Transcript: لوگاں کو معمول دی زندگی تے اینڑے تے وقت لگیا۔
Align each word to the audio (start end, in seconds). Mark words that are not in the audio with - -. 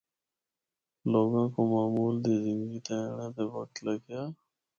لوگاں 1.11 1.47
کو 1.53 1.61
معمول 1.73 2.13
دی 2.23 2.33
زندگی 2.45 2.79
تے 2.85 2.93
اینڑے 3.03 3.27
تے 3.35 3.43
وقت 3.53 3.75
لگیا۔ 3.85 4.21